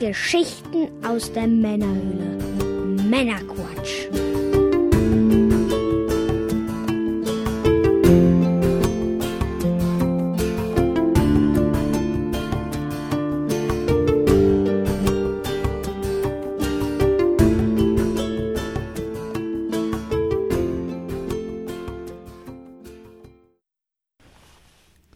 [0.00, 2.38] Geschichten aus der Männerhöhle.
[3.08, 4.06] Männerquatsch.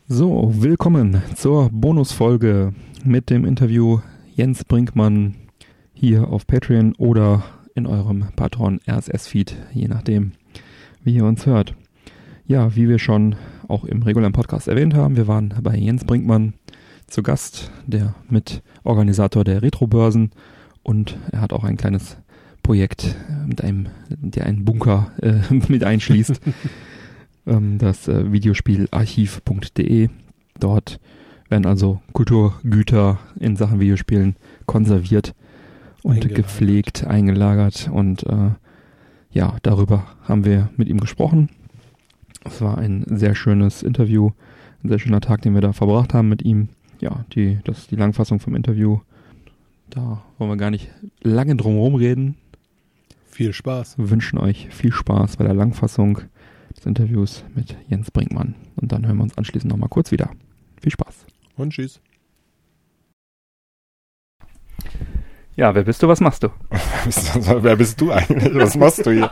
[0.08, 2.72] So, willkommen zur Bonusfolge
[3.04, 4.00] mit dem Interview
[4.34, 5.34] Jens Brinkmann
[5.92, 10.32] hier auf Patreon oder in eurem Patron RSS-Feed, je nachdem,
[11.04, 11.74] wie ihr uns hört.
[12.46, 13.36] Ja, wie wir schon
[13.68, 16.54] auch im regulären Podcast erwähnt haben, wir waren bei Jens Brinkmann
[17.08, 20.30] zu Gast, der Mitorganisator der Retrobörsen
[20.82, 22.16] und er hat auch ein kleines
[22.62, 23.14] Projekt
[23.46, 26.40] mit einem, der einen Bunker äh, mit einschließt.
[27.46, 30.08] ähm, das äh, Videospielarchiv.de.
[30.58, 31.00] Dort
[31.52, 35.34] werden also Kulturgüter in Sachen Videospielen konserviert
[36.02, 36.36] und Eingelagert.
[36.36, 37.90] gepflegt, eingelagert.
[37.92, 38.52] Und äh,
[39.30, 41.50] ja, darüber haben wir mit ihm gesprochen.
[42.44, 44.30] Es war ein sehr schönes Interview,
[44.82, 46.70] ein sehr schöner Tag, den wir da verbracht haben mit ihm.
[47.00, 49.00] Ja, die, das ist die Langfassung vom Interview.
[49.90, 50.88] Da wollen wir gar nicht
[51.22, 52.36] lange drum herum reden.
[53.26, 53.98] Viel Spaß.
[53.98, 56.20] Wir wünschen euch viel Spaß bei der Langfassung
[56.74, 58.54] des Interviews mit Jens Brinkmann.
[58.76, 60.30] Und dann hören wir uns anschließend nochmal kurz wieder.
[60.80, 61.26] Viel Spaß.
[61.56, 62.00] Und tschüss.
[65.54, 66.08] Ja, wer bist du?
[66.08, 66.48] Was machst du?
[67.62, 68.54] Wer bist du eigentlich?
[68.54, 69.30] Was machst du hier?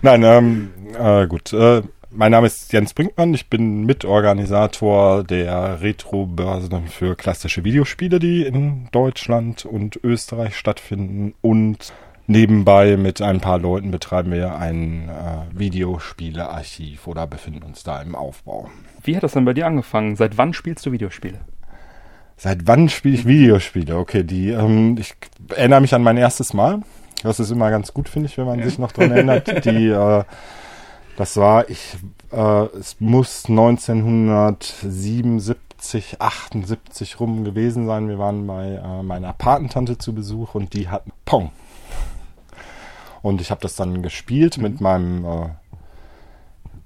[0.00, 1.52] Nein, ähm, äh, gut.
[1.52, 3.34] Äh, mein Name ist Jens Brinkmann.
[3.34, 11.34] Ich bin Mitorganisator der Retro-Börse für klassische Videospiele, die in Deutschland und Österreich stattfinden.
[11.40, 11.92] Und
[12.28, 18.14] nebenbei mit ein paar Leuten betreiben wir ein äh, Videospielearchiv oder befinden uns da im
[18.14, 18.70] Aufbau.
[19.04, 20.16] Wie hat das denn bei dir angefangen?
[20.16, 21.40] Seit wann spielst du Videospiele?
[22.36, 23.96] Seit wann spiele ich Videospiele?
[23.96, 25.14] Okay, die, ähm, ich
[25.54, 26.80] erinnere mich an mein erstes Mal.
[27.22, 29.64] Das ist immer ganz gut, finde ich, wenn man sich noch dran erinnert.
[29.66, 30.24] Die, äh,
[31.16, 31.96] das war, ich,
[32.32, 38.08] äh, es muss 1977, 78 rum gewesen sein.
[38.08, 41.50] Wir waren bei äh, meiner Patentante zu Besuch und die hatten Pong.
[43.22, 45.48] Und ich habe das dann gespielt mit meinem äh,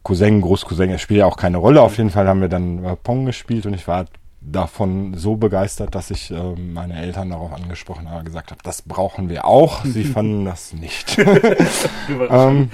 [0.03, 0.91] Cousin, Großcousin.
[0.91, 1.83] Es spielt ja auch keine Rolle.
[1.83, 4.07] Auf jeden Fall haben wir dann äh, Pong gespielt und ich war
[4.41, 9.29] davon so begeistert, dass ich äh, meine Eltern darauf angesprochen habe, gesagt habe, das brauchen
[9.29, 9.85] wir auch.
[9.85, 11.19] Sie fanden das nicht.
[12.31, 12.71] ähm,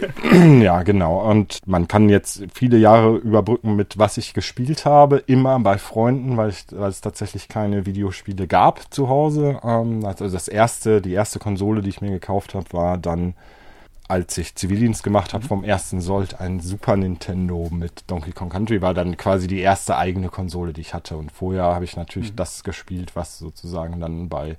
[0.62, 1.28] ja, genau.
[1.28, 6.36] Und man kann jetzt viele Jahre überbrücken mit was ich gespielt habe, immer bei Freunden,
[6.36, 9.58] weil, ich, weil es tatsächlich keine Videospiele gab zu Hause.
[9.64, 13.34] Ähm, also das erste, die erste Konsole, die ich mir gekauft habe, war dann
[14.08, 18.80] als ich Zivildienst gemacht habe, vom ersten Sold ein Super Nintendo mit Donkey Kong Country
[18.80, 21.16] war dann quasi die erste eigene Konsole, die ich hatte.
[21.16, 24.56] Und vorher habe ich natürlich das gespielt, was sozusagen dann bei,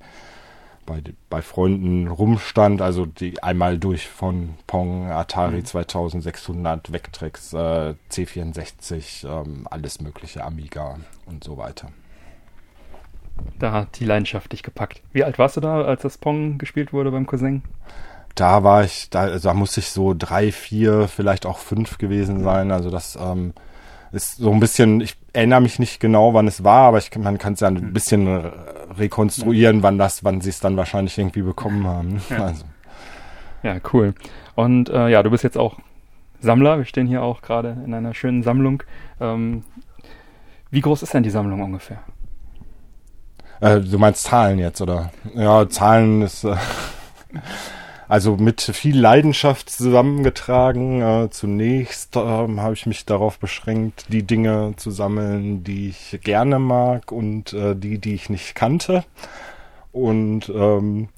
[0.84, 2.82] bei, bei Freunden rumstand.
[2.82, 10.98] Also die einmal durch von Pong, Atari 2600, Vectrex, äh, C64, ähm, alles mögliche, Amiga
[11.24, 11.88] und so weiter.
[13.58, 15.00] Da hat die Leidenschaft dich gepackt.
[15.12, 17.62] Wie alt warst du da, als das Pong gespielt wurde beim Cousin?
[18.34, 22.42] Da war ich, da, also da muss ich so drei, vier, vielleicht auch fünf gewesen
[22.44, 22.70] sein.
[22.70, 23.52] Also das ähm,
[24.12, 27.38] ist so ein bisschen, ich erinnere mich nicht genau, wann es war, aber ich, man
[27.38, 28.52] kann es ja ein bisschen re-
[28.96, 32.22] rekonstruieren, wann das, wann sie es dann wahrscheinlich irgendwie bekommen haben.
[32.30, 32.44] Ja.
[32.46, 32.64] Also,
[33.62, 34.14] Ja, cool.
[34.54, 35.76] Und äh, ja, du bist jetzt auch
[36.40, 36.78] Sammler.
[36.78, 38.82] Wir stehen hier auch gerade in einer schönen Sammlung.
[39.20, 39.64] Ähm,
[40.70, 41.98] wie groß ist denn die Sammlung ungefähr?
[43.60, 45.10] äh, du meinst Zahlen jetzt, oder?
[45.34, 46.54] Ja, Zahlen ist äh,
[48.08, 51.02] also mit viel Leidenschaft zusammengetragen.
[51.02, 56.58] Äh, zunächst ähm, habe ich mich darauf beschränkt, die Dinge zu sammeln, die ich gerne
[56.58, 59.04] mag und äh, die, die ich nicht kannte.
[59.92, 61.08] Und ähm,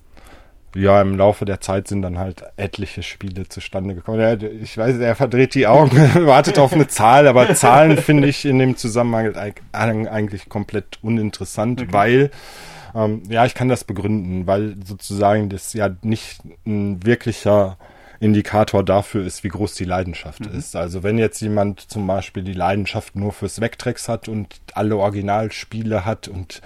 [0.74, 4.20] ja, im Laufe der Zeit sind dann halt etliche Spiele zustande gekommen.
[4.20, 5.96] Ja, ich weiß, er verdreht die Augen,
[6.26, 11.92] wartet auf eine Zahl, aber Zahlen finde ich in dem Zusammenhang eig- eigentlich komplett uninteressant,
[11.92, 12.30] weil
[12.94, 17.76] ähm, ja, ich kann das begründen, weil sozusagen das ja nicht ein wirklicher
[18.20, 20.76] Indikator dafür ist, wie groß die Leidenschaft ist.
[20.76, 26.04] Also wenn jetzt jemand zum Beispiel die Leidenschaft nur fürs Vectrex hat und alle Originalspiele
[26.04, 26.60] hat und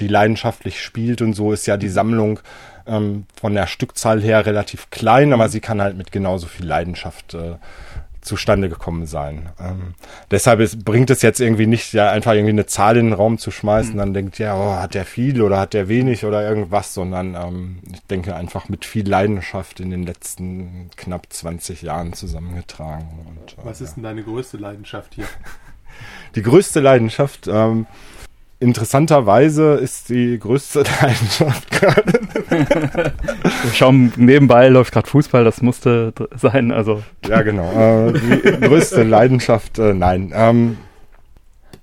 [0.00, 2.40] die leidenschaftlich spielt und so, ist ja die Sammlung
[2.86, 7.34] ähm, von der Stückzahl her relativ klein, aber sie kann halt mit genauso viel Leidenschaft
[7.34, 7.56] äh,
[8.24, 9.50] zustande gekommen sein.
[9.60, 9.94] Ähm,
[10.30, 13.38] deshalb ist, bringt es jetzt irgendwie nicht, ja, einfach irgendwie eine Zahl in den Raum
[13.38, 16.94] zu schmeißen, dann denkt, ja, oh, hat der viel oder hat der wenig oder irgendwas,
[16.94, 23.08] sondern ähm, ich denke einfach mit viel Leidenschaft in den letzten knapp 20 Jahren zusammengetragen.
[23.28, 25.26] Und, äh, Was ist denn deine größte Leidenschaft hier?
[26.34, 27.86] die größte Leidenschaft ähm,
[28.64, 33.12] interessanterweise ist die größte Leidenschaft gerade.
[33.74, 36.72] Schauen nebenbei läuft gerade Fußball, das musste sein.
[36.72, 38.08] Also ja, genau.
[38.08, 40.32] Äh, die größte Leidenschaft, äh, nein.
[40.34, 40.78] Ähm,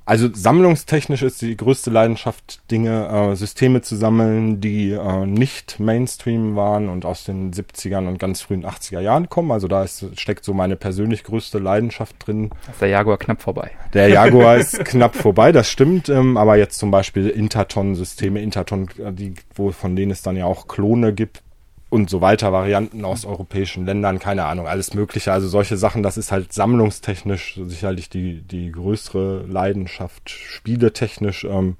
[0.05, 6.55] also sammlungstechnisch ist die größte Leidenschaft, Dinge, äh, Systeme zu sammeln, die äh, nicht Mainstream
[6.55, 9.51] waren und aus den 70ern und ganz frühen 80er Jahren kommen.
[9.51, 12.49] Also da ist, steckt so meine persönlich größte Leidenschaft drin.
[12.69, 13.71] Ist der Jaguar knapp vorbei.
[13.93, 16.09] Der Jaguar ist knapp vorbei, das stimmt.
[16.09, 20.45] Ähm, aber jetzt zum Beispiel Interton-Systeme, Interton, äh, die, wo, von denen es dann ja
[20.45, 21.43] auch Klone gibt,
[21.91, 25.33] und so weiter, Varianten aus europäischen Ländern, keine Ahnung, alles Mögliche.
[25.33, 30.29] Also solche Sachen, das ist halt sammlungstechnisch sicherlich die, die größere Leidenschaft.
[30.29, 31.75] Spieletechnisch ähm,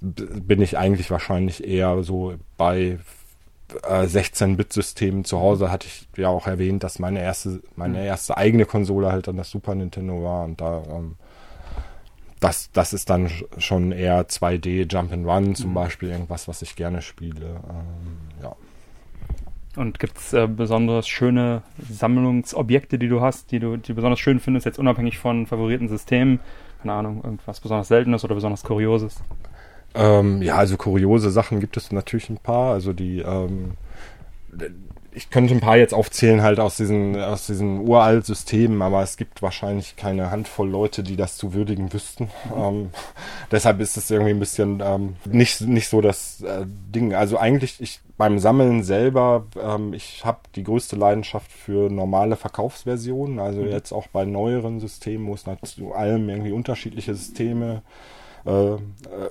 [0.00, 2.98] bin ich eigentlich wahrscheinlich eher so bei
[3.84, 5.70] äh, 16-Bit-Systemen zu Hause.
[5.70, 8.04] Hatte ich ja auch erwähnt, dass meine erste, meine mhm.
[8.04, 11.14] erste eigene Konsole halt dann das Super Nintendo war und da ähm,
[12.40, 15.74] das, das ist dann schon eher 2D Jump and Run zum mhm.
[15.74, 17.60] Beispiel, irgendwas, was ich gerne spiele.
[17.70, 18.31] Ähm.
[19.76, 24.38] Und gibt es äh, besonders schöne Sammlungsobjekte, die du hast, die du, die besonders schön
[24.38, 26.40] findest, jetzt unabhängig von favoriten Systemen?
[26.82, 29.22] Keine Ahnung, irgendwas besonders Seltenes oder besonders Kurioses?
[29.94, 32.72] Ähm, ja, also kuriose Sachen gibt es natürlich ein paar.
[32.72, 33.72] Also die, ähm,
[35.14, 39.16] ich könnte ein paar jetzt aufzählen halt aus diesen, aus diesen uralt Systemen, aber es
[39.16, 42.30] gibt wahrscheinlich keine Handvoll Leute, die das zu würdigen wüssten.
[42.44, 42.62] Mhm.
[42.62, 42.90] Ähm,
[43.50, 47.14] deshalb ist es irgendwie ein bisschen ähm, nicht, nicht so das äh, Ding.
[47.14, 53.38] Also eigentlich, ich beim Sammeln selber, ähm, ich habe die größte Leidenschaft für normale Verkaufsversionen,
[53.38, 53.68] also mhm.
[53.68, 58.76] jetzt auch bei neueren Systemen, wo es zu allem irgendwie unterschiedliche Systeme äh, äh,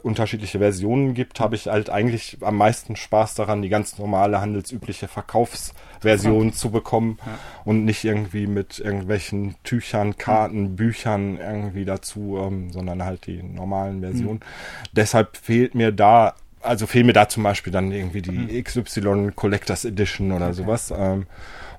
[0.04, 5.08] unterschiedliche Versionen gibt, habe ich halt eigentlich am meisten Spaß daran, die ganz normale handelsübliche
[5.08, 7.38] Verkaufsversion zu bekommen ja.
[7.66, 14.02] und nicht irgendwie mit irgendwelchen Tüchern, Karten, Büchern irgendwie dazu, ähm, sondern halt die normalen
[14.02, 14.40] Versionen.
[14.40, 14.90] Mhm.
[14.94, 18.64] Deshalb fehlt mir da also fehlt mir da zum Beispiel dann irgendwie die mhm.
[18.64, 20.56] XY Collectors Edition oder okay.
[20.56, 20.94] sowas.
[20.96, 21.26] Ähm,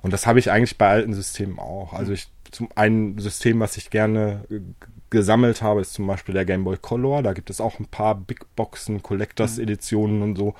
[0.01, 1.93] und das habe ich eigentlich bei alten Systemen auch.
[1.93, 4.43] Also ich zum einen System, was ich gerne
[5.13, 7.23] gesammelt habe, ist zum Beispiel der Game Boy Color.
[7.23, 9.63] Da gibt es auch ein paar Big Boxen, Collectors mhm.
[9.63, 10.55] Editionen und so,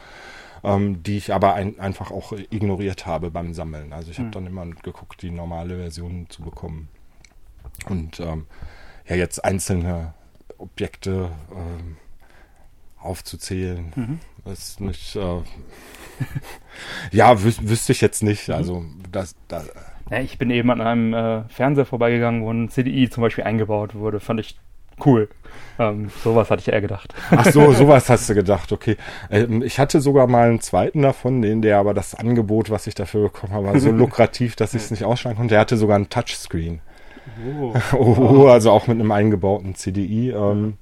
[0.64, 3.92] ähm, die ich aber ein, einfach auch ignoriert habe beim Sammeln.
[3.92, 4.32] Also ich habe mhm.
[4.32, 6.88] dann immer geguckt, die normale Version zu bekommen.
[7.90, 8.46] Und ähm,
[9.08, 10.14] ja, jetzt einzelne
[10.58, 11.98] Objekte ähm,
[12.98, 14.20] aufzuzählen, mhm.
[14.46, 15.16] ist nicht.
[15.18, 15.42] Äh,
[17.12, 18.48] ja, wüs wüsste ich jetzt nicht.
[18.48, 18.54] Mhm.
[18.54, 19.70] Also das, das
[20.12, 24.20] ich bin eben an einem äh, Fernseher vorbeigegangen, wo ein CDI zum Beispiel eingebaut wurde.
[24.20, 24.58] Fand ich
[25.06, 25.30] cool.
[25.80, 27.14] Ähm, sowas hatte ich eher gedacht.
[27.32, 28.98] Ach so, sowas hast du gedacht, okay.
[29.32, 32.96] Ähm, ich hatte sogar mal einen zweiten davon, den der aber das Angebot, was ich
[32.96, 35.54] dafür bekommen habe, war so lukrativ, dass ich es nicht ausschlagen konnte.
[35.54, 36.82] Der hatte sogar einen Touchscreen.
[37.48, 37.74] Oh.
[37.98, 40.32] oh, also auch mit einem eingebauten CDI.
[40.32, 40.78] Ähm,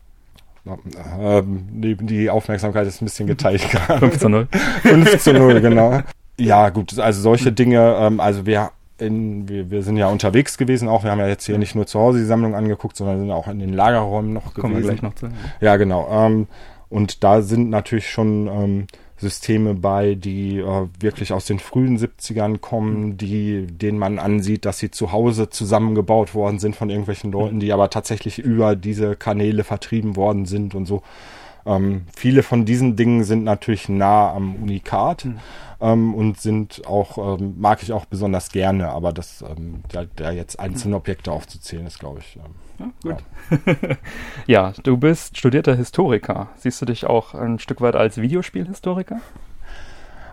[1.19, 4.00] ähm, die, die, Aufmerksamkeit ist ein bisschen geteilt gerade.
[4.00, 4.47] 5 zu 0.
[4.83, 6.01] 5 zu 0, genau.
[6.38, 8.71] Ja, gut, also solche Dinge, ähm, also wir
[9.01, 11.03] in, wir, wir sind ja unterwegs gewesen auch.
[11.03, 13.48] Wir haben ja jetzt hier nicht nur zu Hause die Sammlung angeguckt, sondern sind auch
[13.48, 14.74] in den Lagerräumen noch Kommen gewesen.
[14.74, 15.30] Kommen wir gleich noch zu.
[15.59, 16.07] Ja, genau.
[16.09, 16.48] Ähm,
[16.89, 18.88] und da sind natürlich schon ähm,
[19.21, 24.80] Systeme bei, die äh, wirklich aus den frühen 70ern kommen, die, denen man ansieht, dass
[24.80, 29.63] sie zu Hause zusammengebaut worden sind von irgendwelchen Leuten, die aber tatsächlich über diese Kanäle
[29.63, 31.03] vertrieben worden sind und so.
[31.65, 35.39] Ähm, viele von diesen Dingen sind natürlich nah am Unikat mhm.
[35.80, 40.32] ähm, und sind auch, ähm, mag ich auch besonders gerne, aber das, ähm, da, da,
[40.32, 42.38] jetzt einzelne Objekte aufzuzählen, ist, glaube ich.
[42.38, 43.24] Ähm, ja, gut.
[43.77, 43.98] Ja.
[44.72, 46.50] ja, du bist studierter Historiker.
[46.58, 49.22] Siehst du dich auch ein Stück weit als Videospielhistoriker?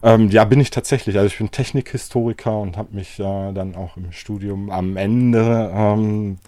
[0.02, 1.16] Ähm, ja, bin ich tatsächlich.
[1.18, 6.38] Also ich bin Technikhistoriker und habe mich äh, dann auch im Studium am Ende ähm,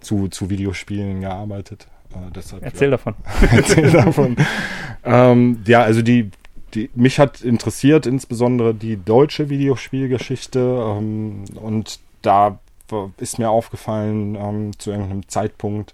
[0.00, 1.88] zu, zu Videospielen gearbeitet.
[2.12, 2.92] Äh, deshalb, Erzähl ja.
[2.92, 3.14] davon.
[3.52, 4.36] Erzähl davon.
[5.04, 6.30] ähm, ja, also die,
[6.74, 12.58] die, mich hat interessiert insbesondere die deutsche Videospielgeschichte ähm, und da
[13.18, 15.92] ist mir aufgefallen ähm, zu irgendeinem Zeitpunkt,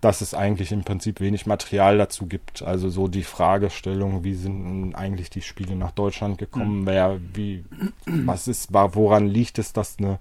[0.00, 2.62] dass es eigentlich im Prinzip wenig Material dazu gibt.
[2.62, 6.82] Also so die Fragestellung, wie sind eigentlich die Spiele nach Deutschland gekommen?
[6.82, 6.86] Mhm.
[6.86, 7.64] Wer, wie,
[8.04, 10.18] was ist, woran liegt es, dass eine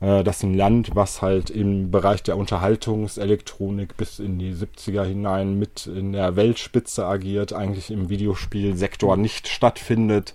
[0.00, 5.58] das ist ein Land, was halt im Bereich der Unterhaltungselektronik bis in die 70er hinein
[5.58, 10.34] mit in der Weltspitze agiert, eigentlich im Videospielsektor nicht stattfindet.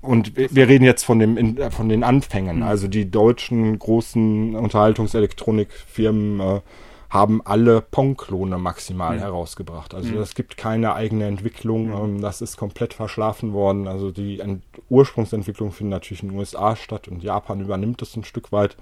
[0.00, 2.58] Und wir reden jetzt von, dem, von den Anfängen.
[2.58, 2.62] Mhm.
[2.62, 6.60] Also die deutschen großen Unterhaltungselektronikfirmen äh,
[7.10, 9.20] haben alle Pong-Klone maximal mhm.
[9.20, 9.94] herausgebracht.
[9.94, 10.20] Also mhm.
[10.20, 11.88] es gibt keine eigene Entwicklung.
[11.88, 12.16] Mhm.
[12.16, 13.88] Ähm, das ist komplett verschlafen worden.
[13.88, 18.24] Also die Ent Ursprungsentwicklung findet natürlich in den USA statt und Japan übernimmt es ein
[18.24, 18.76] Stück weit.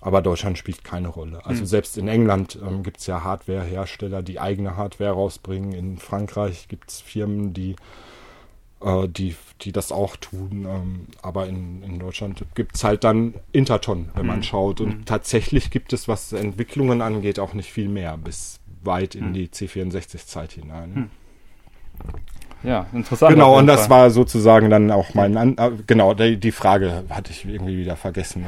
[0.00, 1.44] aber Deutschland spielt keine Rolle.
[1.44, 5.72] Also selbst in England ähm, gibt es ja Hardwarehersteller, die eigene Hardware rausbringen.
[5.72, 7.74] In Frankreich gibt es Firmen, die,
[8.80, 10.66] äh, die, die das auch tun.
[10.68, 14.80] Ähm, aber in, in Deutschland gibt es halt dann Interton, wenn man schaut.
[14.80, 19.48] Und tatsächlich gibt es, was Entwicklungen angeht, auch nicht viel mehr bis weit in die
[19.48, 21.10] C64-Zeit hinein.
[22.62, 23.32] Ja, interessant.
[23.32, 27.30] Genau, und das war sozusagen dann auch mein, An äh, genau, die, die Frage hatte
[27.30, 28.44] ich irgendwie wieder vergessen.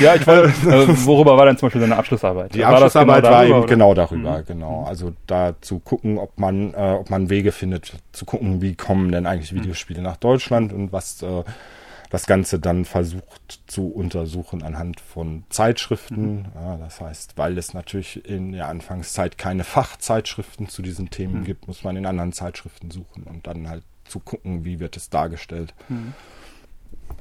[0.00, 2.54] Ja, ich wollte, äh, worüber war denn zum Beispiel deine Abschlussarbeit?
[2.54, 3.68] Die War Abschlussarbeit genau war darüber, eben oder?
[3.68, 4.84] genau darüber, genau.
[4.88, 9.12] Also da zu gucken, ob man, äh, ob man Wege findet, zu gucken, wie kommen
[9.12, 11.44] denn eigentlich Videospiele nach Deutschland und was äh,
[12.12, 16.44] das Ganze dann versucht zu untersuchen anhand von Zeitschriften.
[16.54, 21.66] Ja, das heißt, weil es natürlich in der Anfangszeit keine Fachzeitschriften zu diesen Themen gibt,
[21.68, 25.72] muss man in anderen Zeitschriften suchen und dann halt zu gucken, wie wird es dargestellt.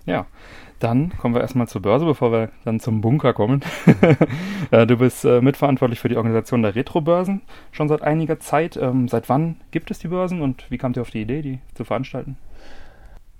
[0.06, 0.26] Ja,
[0.80, 3.62] dann kommen wir erstmal zur Börse, bevor wir dann zum Bunker kommen.
[4.72, 7.42] Äh, du bist äh, mitverantwortlich für die Organisation der Retro-Börsen
[7.74, 8.78] schon seit einiger Zeit.
[8.78, 11.60] Ähm, seit wann gibt es die Börsen und wie kamt ihr auf die Idee, die
[11.74, 12.38] zu veranstalten?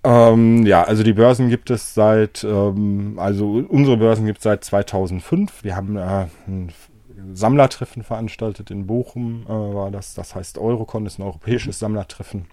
[0.04, 4.64] Ähm, ja, also die Börsen gibt es seit, ähm, also unsere Börsen gibt es seit
[4.64, 5.64] 2005.
[5.64, 6.72] Wir haben äh, ein
[7.34, 10.16] Sammlertreffen veranstaltet in Bochum, äh, war das.
[10.16, 12.46] Das heißt Eurocon ist ein europäisches Sammlertreffen.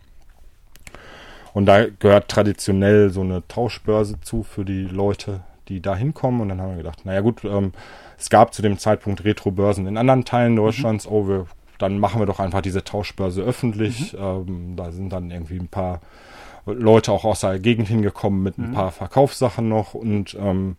[1.55, 6.43] Und da gehört traditionell so eine Tauschbörse zu für die Leute, die da hinkommen.
[6.43, 7.73] Und dann haben wir gedacht, naja gut, ähm,
[8.19, 11.07] es gab zu dem Zeitpunkt Retro-Börsen in anderen Teilen Deutschlands.
[11.07, 11.47] Oh, wir,
[11.79, 14.15] dann machen wir doch einfach diese Tauschbörse öffentlich.
[14.19, 16.01] Ähm, da sind dann irgendwie ein paar
[16.73, 20.77] Leute auch aus der Gegend hingekommen mit ein paar Verkaufssachen noch und ähm,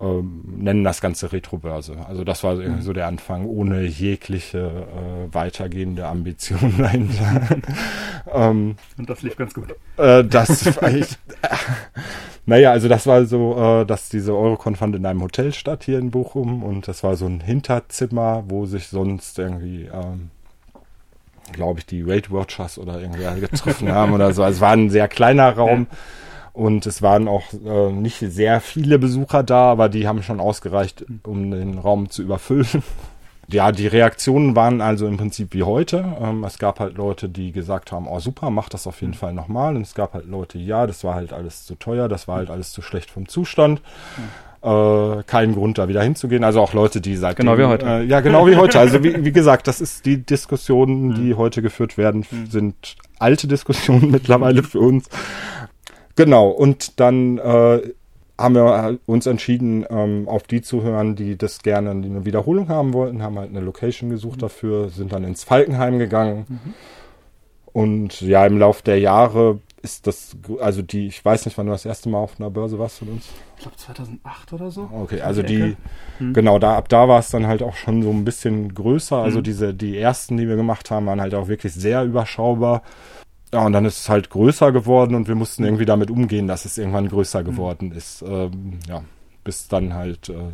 [0.00, 1.96] ähm, nennen das Ganze Retrobörse.
[2.08, 7.58] Also das war irgendwie so der Anfang, ohne jegliche äh, weitergehende Ambition dahinter.
[8.32, 9.74] ähm, Und das lief ganz gut.
[9.98, 11.06] äh, das war ich,
[12.46, 15.98] naja, also das war so, äh, dass diese Eurocon fand in einem Hotel statt hier
[15.98, 20.30] in Bochum und das war so ein Hinterzimmer, wo sich sonst irgendwie, ähm,
[21.52, 24.42] glaube ich, die Weight Watchers oder irgendwie alle getroffen haben oder so.
[24.42, 25.86] Also es war ein sehr kleiner Raum.
[26.52, 31.04] Und es waren auch äh, nicht sehr viele Besucher da, aber die haben schon ausgereicht,
[31.22, 32.82] um den Raum zu überfüllen.
[33.52, 36.04] Ja, die Reaktionen waren also im Prinzip wie heute.
[36.20, 39.32] Ähm, es gab halt Leute, die gesagt haben, oh super, mach das auf jeden Fall
[39.32, 39.74] nochmal.
[39.74, 42.48] Und es gab halt Leute, ja, das war halt alles zu teuer, das war halt
[42.48, 43.82] alles zu schlecht vom Zustand.
[44.62, 46.44] Äh, kein Grund, da wieder hinzugehen.
[46.44, 47.86] Also auch Leute, die seit Genau wie heute.
[47.86, 48.78] Äh, ja, genau wie heute.
[48.78, 54.10] Also wie, wie gesagt, das ist die Diskussionen, die heute geführt werden, sind alte Diskussionen
[54.10, 55.08] mittlerweile für uns.
[56.14, 57.80] Genau, und dann äh,
[58.36, 62.92] haben wir uns entschieden, ähm, auf die zu hören, die das gerne eine Wiederholung haben
[62.92, 66.60] wollten, haben halt eine Location gesucht dafür, sind dann ins Falkenheim gegangen.
[67.72, 71.72] Und ja, im Lauf der Jahre ist das, also die, ich weiß nicht, wann du
[71.72, 73.28] das erste Mal auf einer Börse warst von uns.
[73.56, 74.88] Ich glaube 2008 oder so.
[74.92, 75.76] Okay, also die.
[76.18, 76.34] Hm.
[76.34, 79.16] genau, da, ab da war es dann halt auch schon so ein bisschen größer.
[79.16, 79.42] Also Mhm.
[79.44, 82.82] diese, die ersten, die wir gemacht haben, waren halt auch wirklich sehr überschaubar.
[83.52, 86.64] Ja, und dann ist es halt größer geworden und wir mussten irgendwie damit umgehen, dass
[86.64, 88.22] es irgendwann größer geworden ist.
[88.22, 89.02] Ähm, ja,
[89.42, 90.52] bis dann halt äh,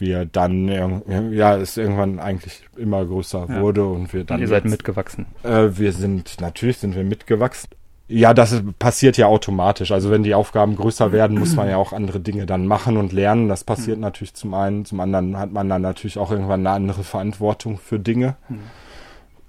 [0.00, 3.60] wir dann, ja, es irgendwann eigentlich immer größer Ja.
[3.60, 5.26] wurde und wir dann Ihr seid jetzt- mitgewachsen.
[5.42, 7.70] äh, wir sind, natürlich sind wir mitgewachsen.
[8.06, 9.90] Ja, das ist- passiert ja automatisch.
[9.90, 13.12] Also wenn die Aufgaben größer werden, muss man ja auch andere Dinge dann machen und
[13.12, 13.48] lernen.
[13.48, 14.84] Das passiert natürlich zum einen.
[14.84, 18.36] Zum anderen hat man dann natürlich auch irgendwann eine andere Verantwortung für Dinge.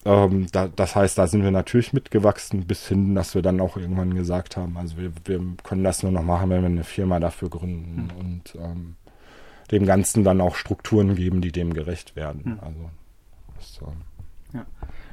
[0.06, 3.76] Ähm, da, das heißt, da sind wir natürlich mitgewachsen, bis hin, dass wir dann auch
[3.76, 7.20] irgendwann gesagt haben, also wir, wir können das nur noch machen, wenn wir eine Firma
[7.20, 8.96] dafür gründen und ähm,
[9.72, 12.60] dem Ganzen dann auch Strukturen geben, die dem gerecht werden.
[12.62, 12.90] Also
[13.58, 14.62] das, ähm,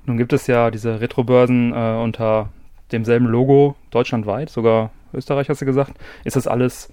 [0.07, 2.51] Nun gibt es ja diese Retrobörsen äh, unter
[2.91, 5.95] demselben Logo deutschlandweit, sogar Österreich hast du gesagt.
[6.25, 6.91] Ist das alles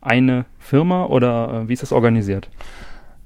[0.00, 2.48] eine Firma oder äh, wie ist das organisiert?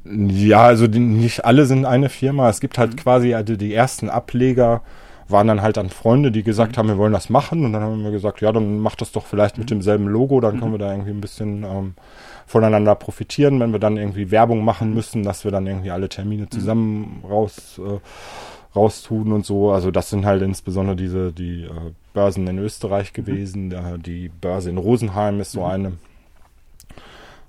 [0.05, 2.51] Ja, also die, nicht alle sind eine Firma.
[2.51, 4.83] Es gibt halt quasi, also die ersten Ableger
[5.29, 7.65] waren dann halt an Freunde, die gesagt haben, wir wollen das machen.
[7.65, 10.61] Und dann haben wir gesagt, ja, dann macht das doch vielleicht mit demselben Logo, dann
[10.61, 11.95] können wir da irgendwie ein bisschen ähm,
[12.47, 16.49] voneinander profitieren, wenn wir dann irgendwie Werbung machen müssen, dass wir dann irgendwie alle Termine
[16.49, 17.99] zusammen raus, äh,
[18.77, 19.71] raustun und so.
[19.71, 23.71] Also das sind halt insbesondere diese, die äh, Börsen in Österreich gewesen.
[23.71, 25.93] Da, die Börse in Rosenheim ist so eine.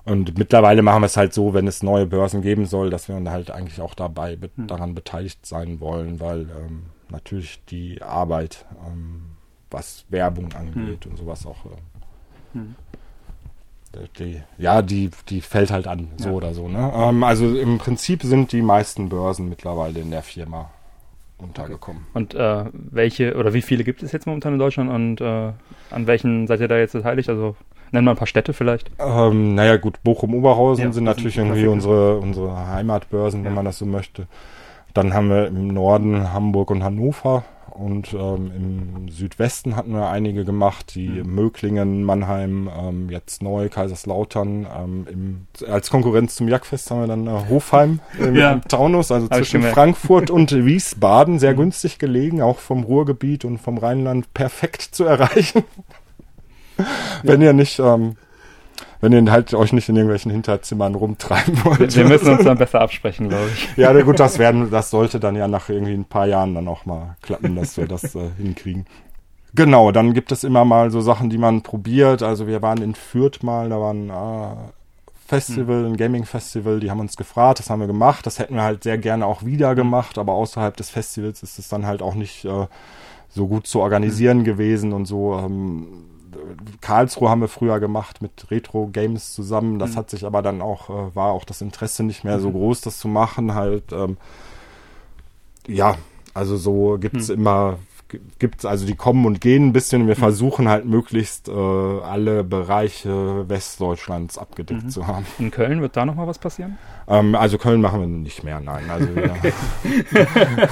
[0.05, 3.15] Und mittlerweile machen wir es halt so, wenn es neue Börsen geben soll, dass wir
[3.15, 8.65] dann halt eigentlich auch dabei be daran beteiligt sein wollen, weil ähm, natürlich die Arbeit,
[8.87, 9.31] ähm,
[9.71, 12.59] was Werbung angeht und sowas auch, äh,
[14.19, 16.35] die, ja, die, die fällt halt an, so Ja.
[16.35, 16.67] oder so.
[16.67, 16.91] Ne?
[16.95, 20.69] Ähm, also im Prinzip sind die meisten Börsen mittlerweile in der Firma
[21.37, 22.05] untergekommen.
[22.13, 25.51] Und äh, welche oder wie viele gibt es jetzt momentan in Deutschland und äh,
[25.91, 27.29] an welchen seid ihr da jetzt beteiligt?
[27.29, 27.55] Also
[27.91, 28.89] Nennen wir ein paar Städte vielleicht.
[28.99, 33.55] Ähm, naja, gut, Bochum-Oberhausen Ja, sind natürlich sind irgendwie unsere, unsere Heimatbörsen, wenn Ja.
[33.55, 34.27] man das so möchte.
[34.95, 40.45] Dann haben wir im Norden Hamburg und Hannover und ähm, im Südwesten hatten wir einige
[40.45, 41.35] gemacht, die Mhm.
[41.35, 44.65] Möglingen, Mannheim, ähm, jetzt neu, Kaiserslautern.
[44.73, 48.53] Ähm, im, als Konkurrenz zum Jagdfest haben wir dann äh, Hofheim im, Ja.
[48.53, 49.61] im Taunus, also Hab zwischen.
[49.63, 55.63] Frankfurt und Wiesbaden, sehr günstig gelegen, auch vom Ruhrgebiet und vom Rheinland perfekt zu erreichen.
[57.23, 58.15] Wenn ihr nicht, ähm,
[59.01, 61.95] wenn ihr halt euch nicht in irgendwelchen Hinterzimmern rumtreiben wollt.
[61.95, 63.77] Wir müssen uns dann besser absprechen, glaube ich.
[63.77, 66.85] Ja, gut, das werden, das sollte dann ja nach irgendwie ein paar Jahren dann auch
[66.85, 68.85] mal klappen, dass wir das äh, hinkriegen.
[69.53, 72.23] Genau, dann gibt es immer mal so Sachen, die man probiert.
[72.23, 74.55] Also wir waren in Fürth mal, da war ein äh,
[75.27, 78.25] Festival, ein Gaming-Festival, die haben uns gefragt, das haben wir gemacht.
[78.25, 81.69] Das hätten wir halt sehr gerne auch wieder gemacht, aber außerhalb des Festivals ist es
[81.69, 82.67] dann halt auch nicht äh,
[83.29, 85.37] so gut zu organisieren gewesen und so.
[85.37, 85.87] Ähm,
[86.81, 89.79] Karlsruhe haben wir früher gemacht mit Retro Games zusammen.
[89.79, 89.95] Das Mhm.
[89.97, 92.99] hat sich aber dann auch, äh, war auch das Interesse nicht mehr so groß, das
[92.99, 93.53] zu machen.
[93.55, 94.17] Halt, ähm,
[95.67, 95.95] ja,
[96.33, 97.35] also so gibt's Mhm.
[97.35, 97.79] immer,
[98.39, 100.07] gibt's also die kommen und gehen ein bisschen.
[100.07, 104.89] Wir versuchen halt möglichst äh, alle Bereiche Westdeutschlands abgedeckt Mhm.
[104.89, 105.25] zu haben.
[105.39, 106.77] In Köln wird da nochmal was passieren?
[107.07, 108.83] Ähm, also Köln machen wir nicht mehr, nein.
[108.89, 109.33] Also ja.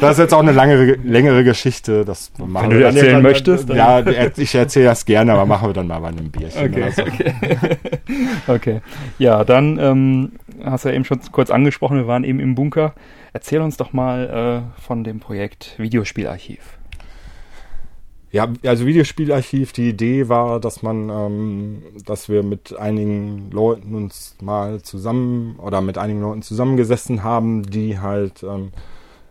[0.00, 2.04] das ist jetzt auch eine langere, längere Geschichte.
[2.04, 4.04] Das machen du wir dann erzählen irgendwann- möchtest, dann- Ja,
[4.36, 6.72] ich erzähle das gerne, aber machen wir dann mal bei einem Bierchen.
[6.74, 7.02] Okay, so.
[8.52, 8.80] Okay.
[9.18, 10.32] Ja, dann ähm,
[10.64, 12.94] hast du ja eben schon kurz angesprochen, wir waren eben im Bunker.
[13.36, 16.78] Erzähl uns doch mal äh, von dem Projekt Videospielarchiv.
[18.32, 24.38] Ja, also Videospielarchiv, die Idee war, dass man, ähm, dass wir mit einigen Leuten uns
[24.40, 28.72] mal zusammen oder mit einigen Leuten zusammengesessen haben, die halt, ähm,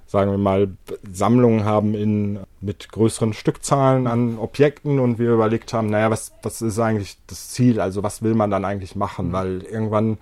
[0.06, 0.70] sagen wir mal,
[1.12, 6.62] Sammlungen haben in mit größeren Stückzahlen an Objekten und wir überlegt haben, naja, was, was
[6.62, 7.82] ist eigentlich das Ziel?
[7.82, 9.34] Also was will man dann eigentlich machen?
[9.34, 10.20] Weil irgendwann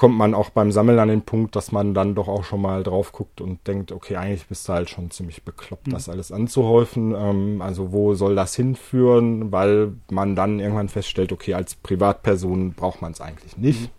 [0.00, 2.82] kommt man auch beim Sammeln an den Punkt, dass man dann doch auch schon mal
[2.82, 7.14] drauf guckt und denkt, okay, eigentlich bist du halt schon ziemlich bekloppt, das alles anzuhäufen.
[7.14, 9.52] Ähm, also wo soll das hinführen?
[9.52, 13.90] Weil man dann irgendwann feststellt, okay, als Privatperson braucht man es eigentlich nicht.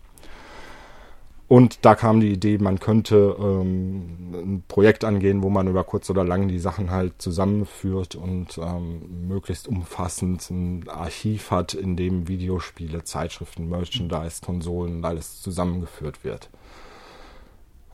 [1.51, 6.09] Und da kam die Idee, man könnte ähm, ein Projekt angehen, wo man über kurz
[6.09, 12.29] oder lang die Sachen halt zusammenführt und ähm, möglichst umfassend ein Archiv hat, in dem
[12.29, 16.49] Videospiele, Zeitschriften, Merchandise, Konsolen, alles zusammengeführt wird.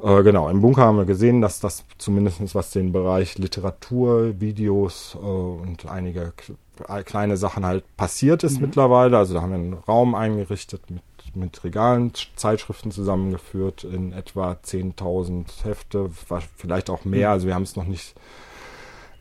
[0.04, 5.18] Äh, genau, im Bunker haben wir gesehen, dass das zumindest was den Bereich Literatur, Videos
[5.20, 9.18] äh, und einige k- kleine Sachen halt passiert ist mittlerweile.
[9.18, 11.02] Also da haben wir einen Raum eingerichtet mit,
[11.40, 16.10] mit Regalen, Zeitschriften zusammengeführt in etwa 10.000 Hefte,
[16.58, 17.32] vielleicht auch mehr.
[17.32, 18.16] Also wir haben es noch nicht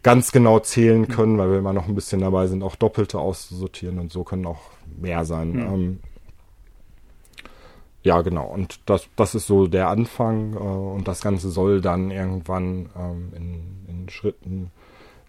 [0.02, 3.98] ganz genau zählen können, weil wir immer noch ein bisschen dabei sind, auch Doppelte auszusortieren
[3.98, 4.60] und so können auch
[4.96, 5.58] mehr sein.
[5.58, 5.64] Ja.
[5.66, 6.00] Ähm,
[8.06, 8.46] ja, genau.
[8.46, 10.54] Und das, das ist so der Anfang.
[10.54, 14.70] Äh, und das Ganze soll dann irgendwann ähm, in, in Schritten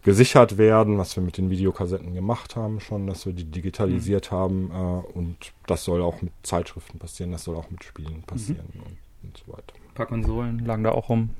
[0.07, 4.71] gesichert werden, was wir mit den Videokassetten gemacht haben schon, dass wir die digitalisiert haben.
[4.71, 8.97] Äh, und das soll auch mit Zeitschriften passieren, das soll auch mit Spielen passieren und,
[9.23, 9.73] und so weiter.
[9.75, 11.31] Ein paar Konsolen lagen da auch rum.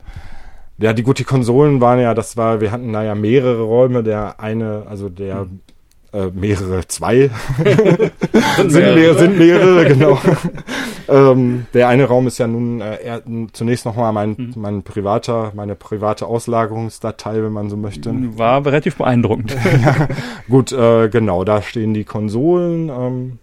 [0.80, 4.04] Ja, die gut, die Konsolen waren ja, das war, wir hatten da ja mehrere Räume,
[4.04, 5.62] der eine, also der Hm.
[6.14, 7.30] Äh, mehrere, zwei
[8.58, 10.20] sind, mehrere, sind mehrere, genau.
[11.10, 13.22] ähm, der eine Raum ist ja nun äh, eher,
[13.54, 14.54] zunächst nochmal mein, Hm.
[14.56, 18.14] mein privater, meine private Auslagerungsdatei, wenn man so möchte.
[18.38, 19.56] War relativ beeindruckend.
[20.50, 22.90] Gut, äh, genau, da stehen die Konsolen.
[22.90, 23.40] Ähm,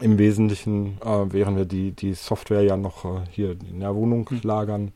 [0.00, 4.28] Im Wesentlichen, äh, während wir die, die Software ja noch äh, hier in der Wohnung
[4.28, 4.40] Hm.
[4.42, 4.92] lagern.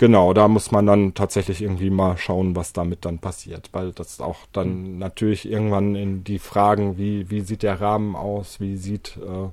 [0.00, 4.18] Genau, da muss man dann tatsächlich irgendwie mal schauen, was damit dann passiert, weil das
[4.22, 9.18] auch dann natürlich irgendwann in die Fragen, wie, wie sieht der Rahmen aus, wie sieht,
[9.18, 9.50] äh,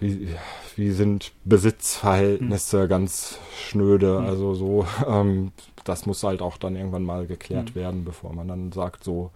[0.00, 0.28] wie,
[0.76, 4.26] wie sind Besitzverhältnisse ganz schnöde, Mhm.
[4.26, 5.52] also so, ähm,
[5.84, 9.30] das muss halt auch dann irgendwann mal geklärt werden, bevor man dann sagt, so,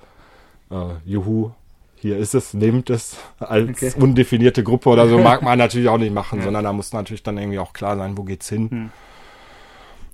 [0.70, 1.52] äh, juhu,
[1.96, 3.92] hier ist es, nehmt es als Okay.
[3.96, 6.44] undefinierte Gruppe oder so, mag man natürlich auch nicht machen, Ja.
[6.44, 8.90] sondern da muss natürlich dann irgendwie auch klar sein, wo geht's hin.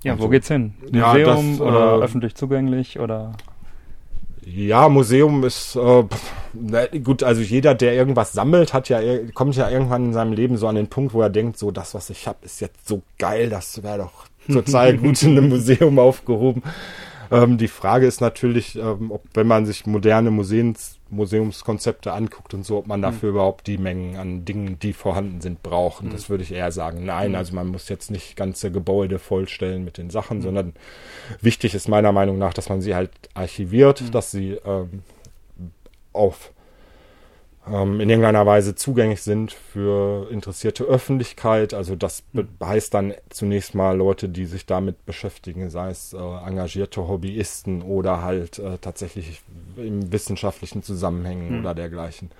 [0.03, 0.73] Ja, wo geht's hin?
[0.91, 3.33] ja, Museum das, oder äh, öffentlich zugänglich oder?
[4.45, 6.03] Ja, Museum ist äh,
[6.53, 8.99] na, gut, also jeder, der irgendwas sammelt, hat ja
[9.33, 11.93] kommt ja irgendwann in seinem Leben so an den Punkt, wo er denkt, so das,
[11.93, 15.99] was ich habe, ist jetzt so geil, das wäre doch total gut in einem Museum
[15.99, 16.63] aufgehoben.
[17.31, 22.65] Ähm, die Frage ist natürlich, ähm, ob wenn man sich moderne Museums, Museumskonzepte anguckt und
[22.65, 26.03] so, ob man dafür überhaupt die Mengen an Dingen, die vorhanden sind, braucht.
[26.03, 27.35] Und das würde ich eher sagen, nein.
[27.35, 30.73] Also man muss jetzt nicht ganze Gebäude vollstellen mit den Sachen, sondern
[31.41, 35.01] wichtig ist meiner Meinung nach, dass man sie halt archiviert, dass sie ähm,
[36.13, 36.51] auf
[37.71, 41.73] ähm, in irgendeiner Weise zugänglich sind für interessierte Öffentlichkeit.
[41.73, 42.23] Also das
[42.63, 48.21] heißt dann zunächst mal Leute, die sich damit beschäftigen, sei es äh, engagierte Hobbyisten oder
[48.21, 49.41] halt äh, tatsächlich
[49.75, 51.59] im wissenschaftlichen Zusammenhängen mhm.
[51.61, 52.31] oder dergleichen.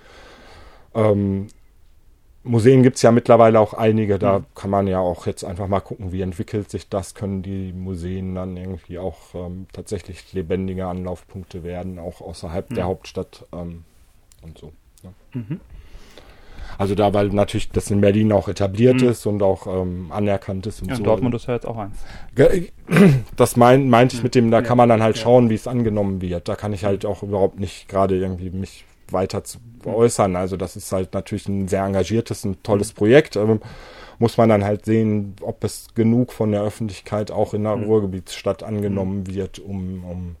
[0.94, 1.48] Ähm,
[2.44, 4.46] Museen gibt es ja mittlerweile auch einige, da mhm.
[4.54, 8.34] kann man ja auch jetzt einfach mal gucken, wie entwickelt sich das, können die Museen
[8.34, 12.74] dann irgendwie auch ähm, tatsächlich lebendige Anlaufpunkte werden, auch außerhalb mhm.
[12.74, 13.84] der Hauptstadt ähm,
[14.42, 14.72] und so.
[15.04, 15.10] Ja.
[15.34, 15.60] Mhm.
[16.78, 19.08] Also da, weil natürlich das in Berlin auch etabliert mhm.
[19.08, 21.02] ist und auch ähm, anerkannt ist und ja, so.
[21.02, 21.96] Dortmund ist ja jetzt auch eins.
[23.36, 24.62] Das mein, meinte ich mit dem, da ja.
[24.62, 25.22] kann man dann halt ja.
[25.22, 26.48] schauen, wie es angenommen wird.
[26.48, 30.36] Da kann ich halt auch überhaupt nicht gerade irgendwie mich weiter zu äußern.
[30.36, 33.36] Also das ist halt natürlich ein sehr engagiertes, ein tolles Projekt.
[33.36, 33.60] Ähm,
[34.18, 37.84] muss man dann halt sehen, ob es genug von der Öffentlichkeit auch in der mhm.
[37.84, 40.36] Ruhrgebietsstadt angenommen wird, um, um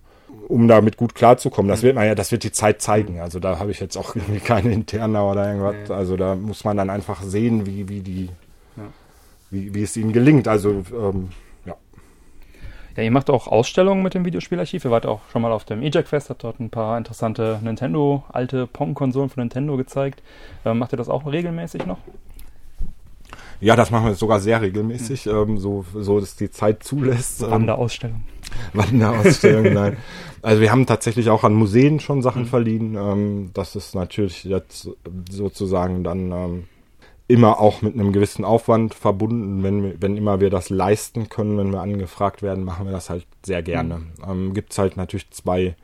[0.48, 1.68] um damit gut klarzukommen.
[1.68, 3.14] Das wird man ja, das wird die Zeit zeigen.
[3.14, 3.20] Mhm.
[3.20, 5.90] Also da habe ich jetzt auch irgendwie keine interne oder irgendwas.
[5.90, 8.30] Also da muss man dann einfach sehen, wie, wie die,
[8.76, 8.84] ja.
[9.50, 10.48] wie, wie es ihnen gelingt.
[10.48, 11.30] Also ähm,
[11.66, 11.74] ja.
[12.96, 14.84] Ja, ihr macht auch Ausstellungen mit dem Videospielarchiv.
[14.84, 18.24] Ihr wart auch schon mal auf dem E-Jack Fest, habt dort ein paar interessante Nintendo,
[18.32, 20.22] alte Pong-Konsolen von Nintendo gezeigt.
[20.64, 21.98] Ähm, macht ihr das auch regelmäßig noch?
[23.60, 25.32] Ja, das machen wir sogar sehr regelmäßig, mhm.
[25.32, 27.42] ähm, so, so dass die Zeit zulässt.
[27.42, 27.50] Ähm,
[28.72, 29.72] Wanderausstellung.
[29.72, 29.96] Nein.
[30.42, 32.46] Also wir haben tatsächlich auch an Museen schon Sachen mhm.
[32.46, 32.94] verliehen.
[32.96, 34.88] Ähm, das ist natürlich jetzt
[35.30, 36.64] sozusagen dann ähm,
[37.26, 39.62] immer auch mit einem gewissen Aufwand verbunden.
[39.62, 43.26] Wenn, wenn immer wir das leisten können, wenn wir angefragt werden, machen wir das halt
[43.44, 43.98] sehr gerne.
[43.98, 44.12] Mhm.
[44.26, 45.76] Ähm, Gibt es halt natürlich zwei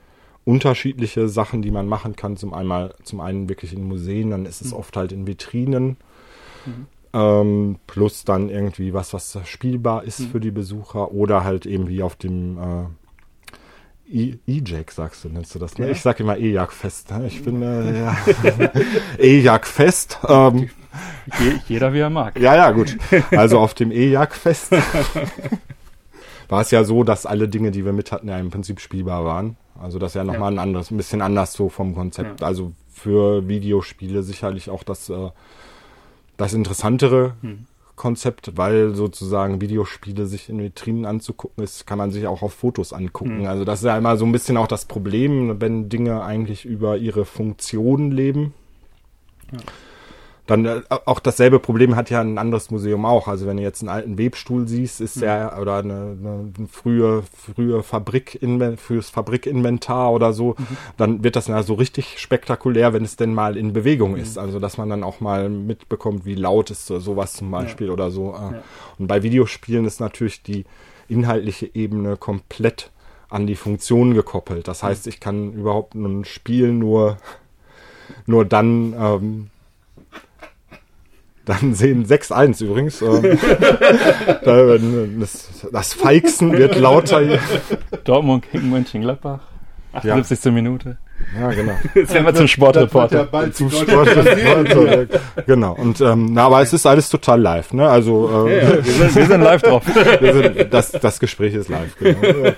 [0.45, 2.37] unterschiedliche Sachen, die man machen kann.
[2.37, 4.79] Zum, einmal, zum einen wirklich in Museen, dann ist es mhm.
[4.79, 5.97] oft halt in Vitrinen.
[6.67, 6.87] Mhm.
[7.15, 10.31] Ähm, plus dann irgendwie was, was spielbar ist mhm.
[10.31, 15.59] für die Besucher oder halt eben wie auf dem äh, E-Jack, sagst du, nennst du
[15.59, 15.79] das?
[15.79, 15.87] Ne?
[15.87, 15.93] Ja.
[15.93, 17.11] Ich sag immer E-Jack-Fest.
[17.13, 17.27] Ne?
[17.29, 18.17] Ich bin äh, ja.
[19.19, 20.19] E-Jack-Fest.
[20.29, 20.71] Ähm,
[21.69, 22.39] Jeder wie er mag.
[22.39, 22.97] Ja, ja, gut.
[23.31, 24.73] Also auf dem E-Jack-Fest
[26.49, 29.25] war es ja so, dass alle Dinge, die wir mit hatten, ja im Prinzip spielbar
[29.25, 29.57] waren.
[29.81, 30.61] Also das ist ja nochmal ja.
[30.61, 32.41] ein anderes, ein bisschen anders so vom Konzept.
[32.41, 32.47] Ja.
[32.47, 35.31] Also für Videospiele sicherlich auch das äh,
[36.37, 37.67] das interessantere hm.
[37.97, 42.93] Konzept, weil sozusagen Videospiele sich in Vitrinen anzugucken ist, kann man sich auch auf Fotos
[42.93, 43.41] angucken.
[43.41, 43.47] Hm.
[43.47, 46.97] Also das ist ja immer so ein bisschen auch das Problem, wenn Dinge eigentlich über
[46.97, 48.53] ihre Funktion leben.
[49.53, 49.59] Ja.
[50.47, 53.29] Dann äh, auch dasselbe Problem hat ja ein anderes Museum auch.
[53.29, 55.63] Also wenn du jetzt einen alten Webstuhl siehst, ist der mhm.
[55.63, 58.39] oder eine, eine, frühe frühe Fabrik
[58.77, 60.77] fürs Fabrikinventar oder so, mhm.
[60.97, 64.19] dann wird das ja so richtig spektakulär, wenn es denn mal in Bewegung mhm.
[64.19, 64.39] ist.
[64.39, 67.93] Also dass man dann auch mal mitbekommt, wie laut ist sowas zum Beispiel ja.
[67.93, 68.33] oder so.
[68.33, 68.63] Ja.
[68.99, 70.65] Und bei Videospielen ist natürlich die
[71.09, 72.91] inhaltliche Ebene komplett
[73.31, 74.69] an die Funktion gekoppelt.
[74.69, 77.17] Das heißt, ich kann überhaupt ein Spiel nur
[78.27, 79.51] nur dann ähm,
[81.45, 83.03] dann sehen 6-1 übrigens.
[83.03, 83.39] Ähm,
[85.21, 87.23] das, das Feixen wird lauter.
[88.05, 89.41] Dortmund gegen Mönchengladbach.
[89.93, 90.45] 78.
[90.45, 90.51] Ja.
[90.51, 90.99] Minute.
[91.39, 91.73] Ja, genau.
[91.95, 93.29] Jetzt werden wir zum Sportreporter.
[93.33, 95.07] Ja zu Sportreporter.
[95.47, 95.75] genau.
[95.75, 97.89] Und ähm, na, aber es ist alles total live, ne?
[97.89, 98.71] Also äh, ja, ja.
[98.75, 99.85] Wir, sind, wir, sind, live drauf.
[100.21, 101.97] Sind, das, das Gespräch ist live.
[101.99, 102.53] Genau.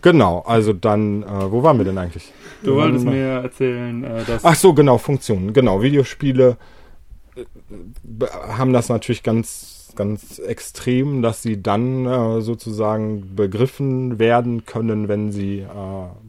[0.00, 0.38] genau.
[0.46, 2.32] Also dann, äh, wo waren wir denn eigentlich?
[2.62, 4.44] Du wolltest mir erzählen, äh, dass.
[4.44, 5.52] Ach so, genau, Funktionen.
[5.52, 6.56] Genau, Videospiele
[8.48, 15.32] haben das natürlich ganz, ganz extrem, dass sie dann äh, sozusagen begriffen werden können, wenn
[15.32, 15.66] sie äh,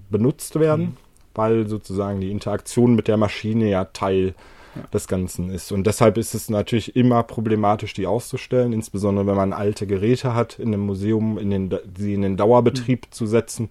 [0.10, 0.98] benutzt werden, mhm.
[1.36, 4.36] weil sozusagen die Interaktion mit der Maschine ja Teil
[4.76, 4.84] ja.
[4.94, 5.72] des Ganzen ist.
[5.72, 10.60] Und deshalb ist es natürlich immer problematisch, die auszustellen, insbesondere wenn man alte Geräte hat,
[10.60, 13.12] in einem Museum, in den, sie in den Dauerbetrieb mhm.
[13.12, 13.70] zu setzen,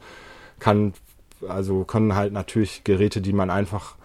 [0.59, 0.93] kann,
[1.49, 3.97] also können halt natürlich Geräte, die man einfach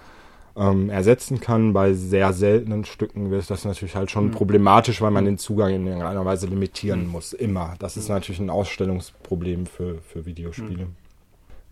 [0.57, 1.73] ähm, ersetzen kann.
[1.73, 4.31] Bei sehr seltenen Stücken wird das natürlich halt schon mhm.
[4.31, 7.11] problematisch, weil man den Zugang in irgendeiner Weise limitieren mhm.
[7.11, 7.33] muss.
[7.33, 7.75] Immer.
[7.79, 10.85] Das ist natürlich ein Ausstellungsproblem für, für Videospiele.
[10.85, 10.95] Mhm.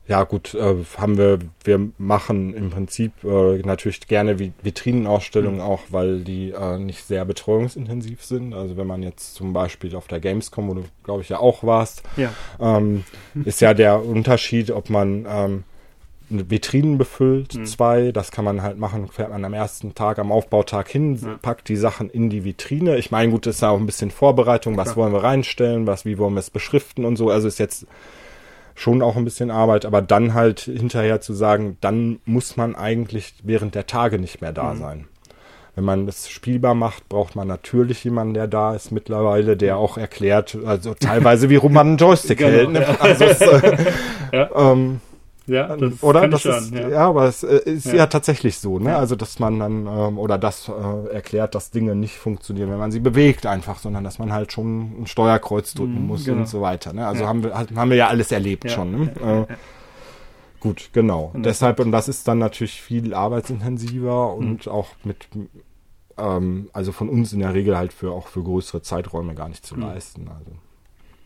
[0.06, 5.65] Ja gut, äh, haben wir, wir machen im Prinzip äh, natürlich gerne Vitrinenausstellungen mhm.
[5.65, 8.54] auch, weil die äh, nicht sehr betreuungsintensiv sind.
[8.54, 11.63] Also wenn man jetzt zum Beispiel auf der Gamescom, wo du glaube ich ja auch
[11.63, 12.34] warst, ja.
[12.60, 13.06] Ähm,
[13.46, 15.63] ist ja der Unterschied, ob man ähm,
[16.50, 17.65] Vitrinen befüllt, mhm.
[17.65, 18.12] zwei.
[18.12, 21.38] Das kann man halt machen, fährt man am ersten Tag, am Aufbautag hin, ja.
[21.41, 22.98] packt die Sachen in die Vitrine.
[22.98, 24.98] Ich meine, gut, ist ja auch ein bisschen Vorbereitung, was Klar.
[24.98, 27.30] wollen wir reinstellen, was, wie wollen wir es beschriften und so.
[27.30, 27.88] Also ist jetzt
[28.76, 33.36] schon auch ein bisschen Arbeit, aber dann halt hinterher zu sagen, dann muss man eigentlich
[33.43, 34.80] während der Tage nicht mehr da mhm.
[34.80, 35.08] sein.
[35.76, 39.98] Wenn man es spielbar macht, braucht man natürlich jemanden, der da ist mittlerweile, der auch
[39.98, 42.69] erklärt, also teilweise wie rum man einen Joystick genau, hält.
[42.72, 42.82] Ne?
[42.82, 42.96] Ja.
[43.00, 43.78] Also es, äh,
[44.32, 44.50] ja.
[44.56, 45.02] ähm,
[45.46, 46.28] Ja, das oder?
[46.28, 46.88] Das ist, ja.
[46.88, 47.08] ja.
[47.10, 47.96] aber es äh, ist ja.
[47.96, 48.08] ja.
[48.08, 48.92] tatsächlich so, ne?
[48.92, 49.00] Ja.
[49.00, 52.92] Also dass man dann ähm, oder das äh, erklärt, dass Dinge nicht funktionieren, wenn man
[52.92, 56.40] sie bewegt einfach, sondern dass man halt schon ein Steuerkreuz drücken mhm, muss genau.
[56.40, 56.94] und so weiter.
[56.94, 57.06] Ne?
[57.06, 58.92] Also haben wir haben wir ja alles erlebt schon.
[58.92, 59.48] Ne?
[59.50, 59.54] Äh,
[60.62, 61.32] gut, genau.
[61.34, 64.38] Und Deshalb und das ist dann natürlich viel arbeitsintensiver mhm.
[64.38, 65.28] und auch mit
[66.18, 69.66] ähm, also von uns in der Regel halt für auch für größere Zeiträume gar nicht
[69.66, 69.82] zu mhm.
[69.82, 70.30] leisten.
[70.30, 70.52] Also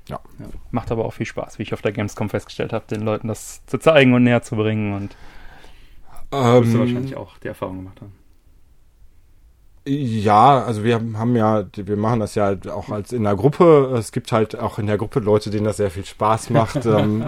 [0.07, 0.19] ja.
[0.39, 0.45] ja.
[0.71, 3.65] Macht aber auch viel Spaß, wie ich auf der Gamescom festgestellt habe, den Leuten das
[3.65, 5.15] zu zeigen und näher zu bringen und
[6.31, 8.13] ähm, wirst du wahrscheinlich auch die Erfahrung gemacht haben.
[9.89, 13.95] Ja, also wir haben ja, wir machen das ja auch als in der Gruppe.
[13.97, 16.85] Es gibt halt auch in der Gruppe Leute, denen das sehr viel Spaß macht.
[16.85, 17.27] ähm,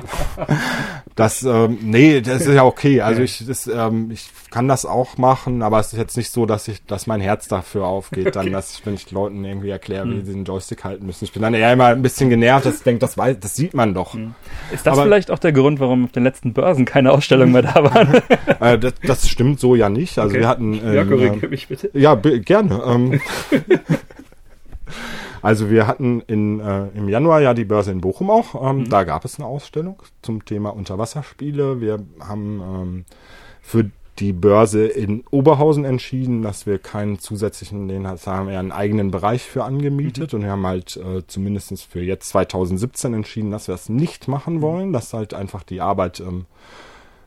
[1.20, 3.02] das, ähm, nee, das ist ja okay.
[3.02, 6.46] Also ich, das, ähm, ich kann das auch machen, aber es ist jetzt nicht so,
[6.46, 10.08] dass ich, dass mein Herz dafür aufgeht, dann, dass ich, wenn ich Leuten irgendwie erkläre,
[10.08, 10.26] wie hm.
[10.26, 11.26] sie den Joystick halten müssen.
[11.26, 13.74] Ich bin dann eher immer ein bisschen genervt, dass ich denke, das weiß, das sieht
[13.74, 14.14] man doch.
[14.14, 14.34] Hm.
[14.72, 17.64] Ist das aber, vielleicht auch der Grund, warum auf den letzten Börsen keine Ausstellungen mehr
[17.64, 18.14] da waren?
[18.62, 20.18] äh, das, das, stimmt so ja nicht.
[20.20, 20.40] Also okay.
[20.40, 20.74] wir hatten.
[20.76, 21.90] Ähm, ja, korrigiere mich bitte.
[21.94, 22.82] Ja, gerne.
[22.86, 23.20] Ähm,
[25.42, 28.70] also wir hatten in, äh, im Januar ja die Börse in Bochum auch.
[28.70, 28.90] Ähm, mhm.
[28.90, 31.82] Da gab es eine Ausstellung zum Thema Unterwasserspiele.
[31.82, 33.06] Wir haben ähm,
[33.62, 39.12] für die Börse in Oberhausen entschieden, dass wir keinen zusätzlichen, den haben wir einen eigenen
[39.12, 40.40] Bereich für angemietet mhm.
[40.40, 44.56] und wir haben halt äh, zumindest für jetzt 2017 entschieden, dass wir das nicht machen
[44.56, 44.62] mhm.
[44.62, 46.46] wollen, dass halt einfach die Arbeit ähm,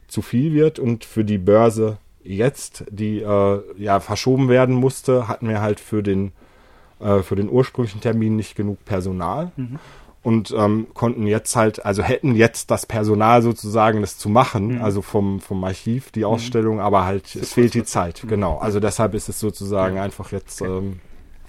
[0.07, 5.48] zu viel wird und für die Börse jetzt, die äh, ja verschoben werden musste, hatten
[5.48, 6.33] wir halt für den
[7.02, 9.78] äh, für den ursprünglichen Termin nicht genug Personal mhm.
[10.22, 14.82] und ähm, konnten jetzt halt, also hätten jetzt das Personal sozusagen, das zu machen, mhm.
[14.82, 16.26] also vom vom Archiv die mhm.
[16.26, 18.28] Ausstellung, aber halt es fehlt die Zeit, mhm.
[18.28, 18.58] genau.
[18.58, 20.70] Also deshalb ist es sozusagen einfach jetzt okay.
[20.70, 21.00] ähm,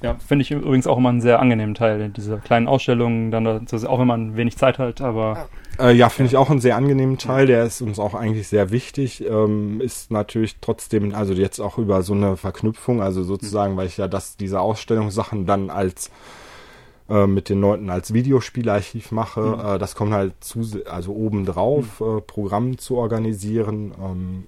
[0.04, 4.00] ja, finde ich übrigens auch immer einen sehr angenehmen Teil, diese kleinen Ausstellungen, dann auch
[4.00, 5.48] wenn man wenig Zeit hat, aber.
[5.80, 8.70] Äh, ja, finde ich auch einen sehr angenehmen Teil, der ist uns auch eigentlich sehr
[8.70, 13.88] wichtig, ähm, ist natürlich trotzdem, also jetzt auch über so eine Verknüpfung, also sozusagen, weil
[13.88, 16.12] ich ja das, diese Ausstellungssachen dann als
[17.10, 19.76] äh, mit den Leuten als Videospielarchiv mache, mhm.
[19.76, 22.18] äh, das kommt halt zu, also obendrauf, mhm.
[22.18, 24.44] äh, Programm zu organisieren, ähm,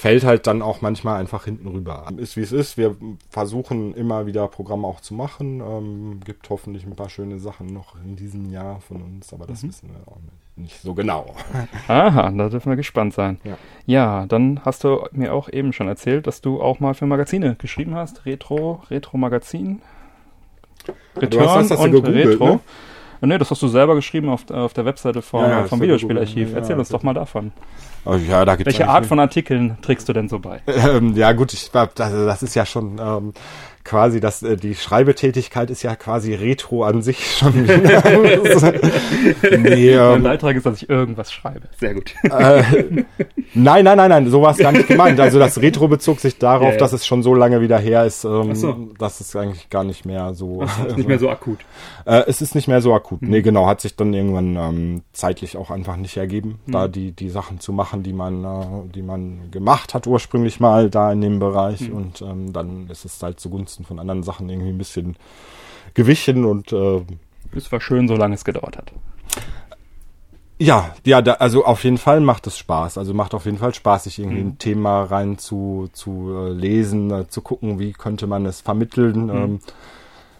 [0.00, 2.06] fällt halt dann auch manchmal einfach hinten rüber.
[2.16, 2.78] Ist wie es ist.
[2.78, 2.96] Wir
[3.28, 5.60] versuchen immer wieder Programme auch zu machen.
[5.60, 9.62] Ähm, gibt hoffentlich ein paar schöne Sachen noch in diesem Jahr von uns, aber das
[9.62, 9.68] mhm.
[9.68, 10.16] wissen wir auch
[10.56, 11.34] nicht so genau.
[11.88, 13.38] Aha, da dürfen wir gespannt sein.
[13.44, 13.58] Ja.
[13.84, 17.56] ja, dann hast du mir auch eben schon erzählt, dass du auch mal für Magazine
[17.56, 18.24] geschrieben hast.
[18.24, 19.82] Retro, Retro-Magazin.
[21.16, 22.46] Return hast, hast und gegoogelt, Retro.
[22.46, 22.60] Ne?
[23.22, 26.54] Nee, das hast du selber geschrieben auf, auf der Webseite vom, ja, vom Videospielarchiv.
[26.54, 27.52] Erzähl uns doch mal davon.
[28.04, 30.62] Oh, ja, da Welche Art von Artikeln trägst du denn so bei?
[30.66, 33.34] Ähm, ja gut, ich, das, das ist ja schon ähm,
[33.84, 37.62] quasi das, äh, die Schreibetätigkeit ist ja quasi Retro an sich schon.
[39.62, 41.68] nee, ähm, mein Beitrag ist, dass ich irgendwas schreibe.
[41.78, 42.14] Sehr gut.
[42.24, 42.62] Äh,
[43.54, 45.18] nein, nein, nein, nein, so war es gar nicht gemeint.
[45.20, 46.78] Also das Retro bezog sich darauf, ja, ja.
[46.78, 48.88] dass es schon so lange wieder her ist, ähm, so.
[48.98, 50.62] dass es eigentlich gar nicht mehr so.
[50.64, 51.58] Ach, ist nicht mehr so akut.
[52.06, 53.20] Äh, es ist nicht mehr so akut.
[53.20, 53.28] Mhm.
[53.28, 56.72] Nee, genau, hat sich dann irgendwann ähm, zeitlich auch einfach nicht ergeben, mhm.
[56.72, 60.88] da die, die Sachen zu machen, die man, äh, die man gemacht hat ursprünglich mal
[60.88, 61.88] da in dem Bereich.
[61.88, 61.96] Mhm.
[61.96, 65.16] Und ähm, dann ist es halt zugunsten zugunsten von anderen Sachen irgendwie ein bisschen
[65.94, 67.02] gewichen und äh,
[67.56, 68.92] es war schön, solange es gedauert hat.
[70.58, 72.98] Ja, ja, da, also auf jeden Fall macht es Spaß.
[72.98, 74.48] Also macht auf jeden Fall Spaß, sich irgendwie mhm.
[74.48, 79.24] ein Thema rein zu, zu äh, lesen, äh, zu gucken, wie könnte man es vermitteln.
[79.24, 79.30] Mhm.
[79.30, 79.60] Ähm,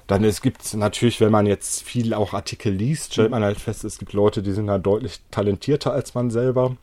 [0.07, 3.37] dann es gibt natürlich, wenn man jetzt viel auch Artikel liest, stellt mhm.
[3.37, 6.77] man halt fest, es gibt Leute, die sind da deutlich talentierter als man selber.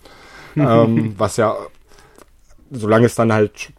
[0.55, 1.55] ähm, was ja,
[2.71, 3.71] solange es dann halt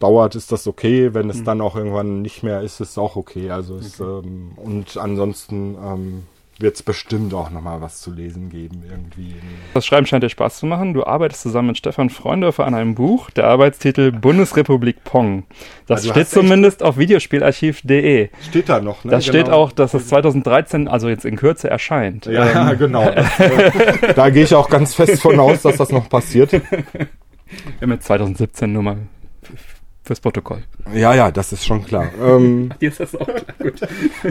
[0.00, 1.14] dauert, ist das okay.
[1.14, 1.44] Wenn es mhm.
[1.44, 3.50] dann auch irgendwann nicht mehr ist, ist es auch okay.
[3.50, 3.86] Also okay.
[3.86, 6.22] Es, ähm, und ansonsten ähm,
[6.58, 9.34] wird es bestimmt auch nochmal was zu lesen geben irgendwie.
[9.74, 10.94] Das Schreiben scheint dir Spaß zu machen.
[10.94, 13.30] Du arbeitest zusammen mit Stefan Freundorfer an einem Buch.
[13.30, 15.44] Der Arbeitstitel Bundesrepublik Pong.
[15.86, 18.30] Das also steht zumindest auf videospielarchiv.de.
[18.48, 19.10] Steht da noch, ne?
[19.10, 19.38] Das genau.
[19.38, 22.24] steht auch, dass es 2013, also jetzt in Kürze erscheint.
[22.26, 22.78] Ja, ähm.
[22.78, 23.10] genau.
[23.10, 26.52] Das, äh, da gehe ich auch ganz fest von aus, dass das noch passiert.
[26.52, 26.62] Wir
[27.82, 28.96] haben jetzt 2017 nur mal
[30.06, 30.62] fürs Protokoll.
[30.94, 32.08] Ja, ja, das ist schon klar.
[32.22, 33.80] ähm, Dir ist das auch klar, gut.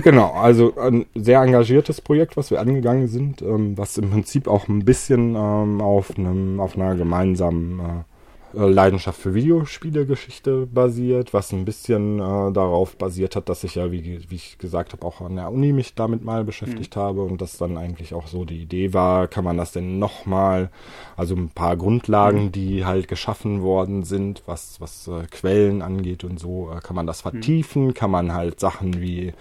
[0.04, 4.68] genau, also ein sehr engagiertes Projekt, was wir angegangen sind, ähm, was im Prinzip auch
[4.68, 8.15] ein bisschen ähm, auf, einem, auf einer gemeinsamen äh,
[8.56, 13.92] äh, Leidenschaft für Videospiele-Geschichte basiert, was ein bisschen äh, darauf basiert hat, dass ich ja,
[13.92, 17.00] wie, wie ich gesagt habe, auch an der Uni mich damit mal beschäftigt mhm.
[17.00, 20.70] habe und das dann eigentlich auch so die Idee war, kann man das denn nochmal,
[21.18, 22.52] also ein paar Grundlagen, mhm.
[22.52, 27.08] die halt geschaffen worden sind, was, was äh, Quellen angeht und so, äh, kann man
[27.08, 27.30] das mhm.
[27.30, 27.94] vertiefen, mhm.
[27.94, 29.34] kann man halt Sachen wie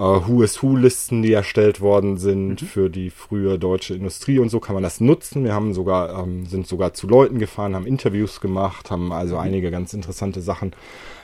[0.00, 2.66] äh, Who is Who Listen, die erstellt worden sind Mhm.
[2.66, 5.44] für die frühe deutsche Industrie und so kann man das nutzen.
[5.44, 9.40] Wir haben sogar, ähm, sind sogar zu Leuten gefahren, haben Interviews gemacht, haben also Mhm.
[9.42, 10.72] einige ganz interessante Sachen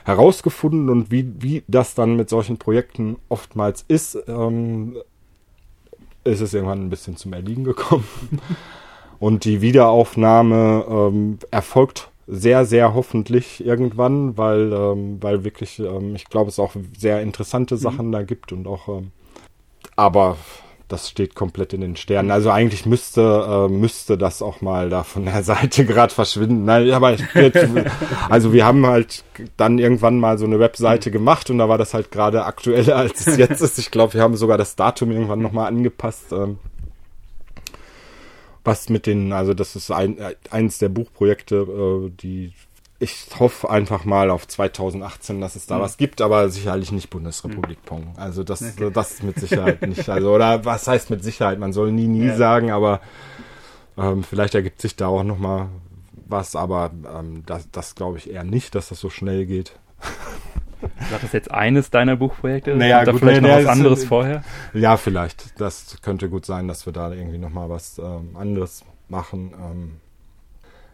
[0.05, 4.97] herausgefunden und wie, wie das dann mit solchen Projekten oftmals ist, ähm,
[6.23, 8.07] ist es irgendwann ein bisschen zum Erliegen gekommen.
[9.19, 16.25] Und die Wiederaufnahme ähm, erfolgt sehr, sehr hoffentlich irgendwann, weil, ähm, weil wirklich, ähm, ich
[16.25, 19.11] glaube, es auch sehr interessante Sachen da gibt und auch, ähm,
[19.95, 20.37] aber
[20.87, 22.31] das steht komplett in den Sternen.
[22.31, 26.65] Also eigentlich müsste, äh, müsste das auch mal da von der Seite gerade verschwinden.
[26.65, 27.23] Nein, aber ich,
[28.29, 29.23] also wir haben halt
[29.57, 33.27] dann irgendwann mal so eine Webseite gemacht und da war das halt gerade aktueller als
[33.27, 33.79] es jetzt ist.
[33.79, 36.31] Ich glaube, wir haben sogar das Datum irgendwann nochmal angepasst.
[36.31, 36.57] Ähm,
[38.67, 42.53] was mit den, also das ist ein, äh, eins der Buchprojekte, äh, die
[42.99, 45.81] ich hoffe einfach mal auf 2018, dass es da Mhm.
[45.81, 48.13] was gibt, aber sicherlich nicht Bundesrepublik Pong.
[48.17, 48.89] Also das, Okay.
[48.91, 50.09] das mit Sicherheit nicht.
[50.09, 51.59] Also oder was heißt mit Sicherheit?
[51.59, 52.35] Man soll nie, nie Ja.
[52.35, 53.01] sagen, aber
[53.99, 55.69] ähm, vielleicht ergibt sich da auch noch mal
[56.27, 59.73] was, aber ähm, das, das glaube ich eher nicht, dass das so schnell geht.
[60.81, 62.75] War das jetzt eines deiner Buchprojekte?
[62.75, 64.43] Naja, Oder gut, vielleicht nee, noch was es- anderes vorher?
[64.73, 65.59] Ja, vielleicht.
[65.59, 69.53] Das könnte gut sein, dass wir da irgendwie noch mal was ähm, anderes machen.
[69.53, 69.91] Ähm,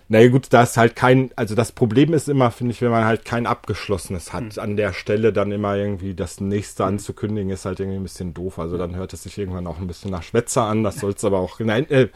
[0.10, 3.06] naja gut, da ist halt kein, also das Problem ist immer, finde ich, wenn man
[3.06, 7.80] halt kein abgeschlossenes hat, an der Stelle dann immer irgendwie das nächste anzukündigen, ist halt
[7.80, 8.60] irgendwie ein bisschen doof.
[8.60, 11.24] Also dann hört es sich irgendwann auch ein bisschen nach Schwätzer an, das soll es
[11.26, 12.10] aber auch, nein, äh,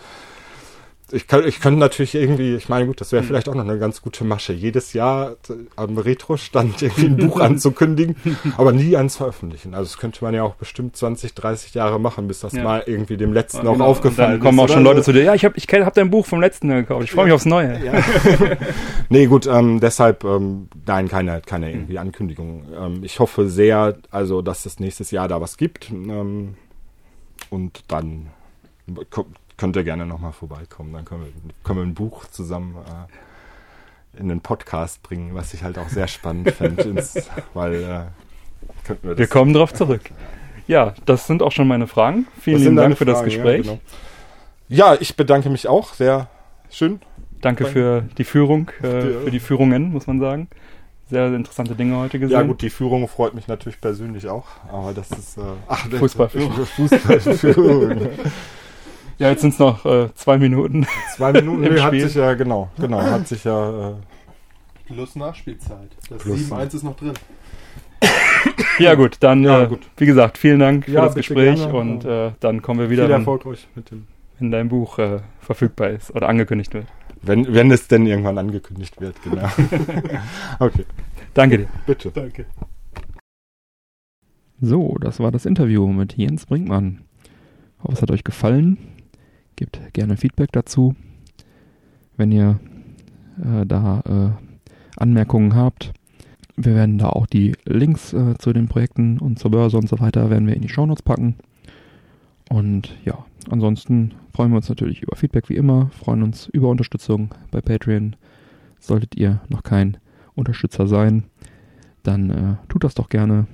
[1.11, 3.79] ich, kann, ich könnte natürlich irgendwie, ich meine, gut, das wäre vielleicht auch noch eine
[3.79, 5.35] ganz gute Masche, jedes Jahr
[5.75, 8.15] am Retro-Stand irgendwie ein Buch anzukündigen,
[8.57, 9.73] aber nie ans Veröffentlichen.
[9.73, 12.63] Also das könnte man ja auch bestimmt 20, 30 Jahre machen, bis das Ja.
[12.63, 13.73] mal irgendwie dem letzten Genau.
[13.75, 14.63] auch aufgefallen Dann kommen ist.
[14.65, 14.91] auch schon oder?
[14.95, 17.11] Leute zu dir, ja, ich habe ich hab dein Buch vom letzten Jahr gekauft, ich
[17.11, 17.83] freue mich aufs Neue.
[17.85, 17.93] Ja.
[19.09, 22.63] nee, gut, ähm, deshalb, ähm, nein, keine, keine irgendwie Ankündigung.
[22.77, 25.89] Ähm, ich hoffe sehr, also, dass es nächstes Jahr da was gibt.
[25.89, 26.55] Ähm,
[27.49, 28.27] und dann
[29.09, 29.25] ko-
[29.57, 30.93] könnt ihr gerne nochmal vorbeikommen.
[30.93, 31.31] Dann können wir,
[31.63, 32.75] können wir ein Buch zusammen
[34.15, 38.85] äh, in den Podcast bringen, was ich halt auch sehr spannend fände, ins- weil äh,
[38.85, 40.09] könnten wir das Wir kommen drauf zurück.
[40.67, 42.27] Ja, das sind auch schon meine Fragen.
[42.41, 43.65] Vielen Das lieben Dank für das Fragen, Gespräch.
[43.65, 43.81] Ja, genau.
[44.69, 45.93] ja, ich bedanke mich auch.
[45.93, 46.27] Sehr
[46.69, 46.99] schön.
[47.41, 50.47] Danke für die Führung, äh, für die Führungen, muss man sagen.
[51.09, 52.33] Sehr interessante Dinge heute gesehen.
[52.35, 56.51] Ja gut, die Führung freut mich natürlich persönlich auch, aber das ist äh, ach, Fußballführung.
[56.65, 58.09] Fußballführung.
[59.19, 60.85] Ja, jetzt sind es noch äh, zwei Minuten.
[61.15, 62.05] Zwei Minuten Im hat Spiel.
[62.07, 63.93] sich ja genau, genau, hat sich ja äh,
[64.85, 65.89] Plus Nachspielzeit.
[66.09, 67.13] Das Plus 7-1 ist noch drin.
[68.79, 69.79] Ja gut, dann Ja, äh, gut.
[69.97, 71.73] wie gesagt, vielen Dank für Ja, das bitte Gespräch gerne.
[71.73, 74.05] und äh, dann kommen wir wieder, viel wenn, Erfolg euch mit dem
[74.39, 76.85] wenn dein Buch äh, verfügbar ist oder angekündigt wird.
[77.23, 79.49] wenn wenn es denn irgendwann angekündigt wird, genau.
[80.59, 80.85] okay,
[81.33, 81.67] Danke dir.
[81.87, 82.11] bitte.
[82.11, 82.45] Danke.
[84.61, 87.01] So, das war das Interview mit Jens Brinkmann.
[87.77, 88.77] Ich hoffe, es hat euch gefallen.
[89.57, 90.95] Gebt gerne Feedback dazu.
[92.15, 92.59] Wenn ihr
[93.43, 94.47] äh, da äh,
[94.97, 95.93] Anmerkungen habt.
[96.55, 99.99] Wir werden da auch die Links äh, zu den Projekten und zur Börse und so
[99.99, 101.35] weiter werden wir in die Shownotes packen.
[102.49, 107.29] Und ja, ansonsten freuen wir uns natürlich über Feedback wie immer, freuen uns über Unterstützung
[107.51, 108.15] bei Patreon.
[108.79, 109.97] Solltet ihr noch kein
[110.35, 111.23] Unterstützer sein,
[112.03, 113.47] dann äh, tut das doch gerne.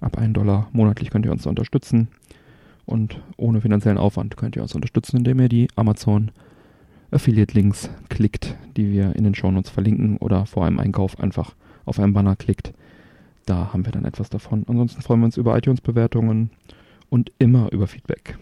[0.00, 2.08] Ab 1 Dollar monatlich könnt ihr uns unterstützen.
[2.84, 6.30] Und ohne finanziellen Aufwand könnt ihr uns unterstützen, indem ihr die Amazon
[7.10, 11.98] Affiliate Links klickt, die wir in den Shownotes verlinken oder vor einem Einkauf einfach auf
[11.98, 12.72] einen Banner klickt.
[13.46, 14.64] Da haben wir dann etwas davon.
[14.66, 16.50] Ansonsten freuen wir uns über iTunes-Bewertungen
[17.10, 18.38] und immer über Feedback.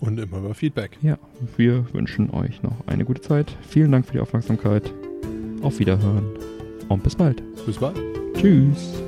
[0.00, 0.98] Und immer über Feedback.
[1.02, 1.18] Ja,
[1.56, 3.54] wir wünschen euch noch eine gute Zeit.
[3.68, 4.92] Vielen Dank für die Aufmerksamkeit.
[5.62, 6.26] Auf Wiederhören
[6.88, 7.42] und bis bald.
[7.66, 7.96] Bis bald.
[8.34, 9.02] Tschüss.